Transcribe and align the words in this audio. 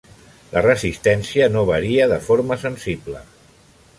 La 0.53 0.63
resistència 0.65 1.51
no 1.57 1.63
varia 1.69 2.09
de 2.13 2.19
forma 2.31 2.59
sensible. 2.65 3.21